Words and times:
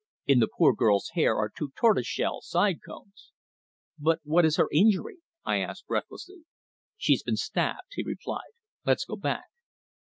In 0.25 0.39
the 0.39 0.47
poor 0.57 0.73
girl's 0.73 1.09
hair 1.13 1.35
are 1.35 1.51
two 1.55 1.73
tortoiseshell 1.75 2.41
side 2.41 2.79
combs." 2.83 3.31
"But 3.99 4.19
what 4.23 4.45
is 4.45 4.55
her 4.57 4.67
injury?" 4.71 5.17
I 5.45 5.57
asked 5.59 5.85
breathlessly. 5.85 6.45
"She's 6.97 7.21
been 7.21 7.37
stabbed," 7.37 7.91
he 7.91 8.01
replied. 8.01 8.49
"Let's 8.83 9.05
go 9.05 9.15
back." 9.15 9.45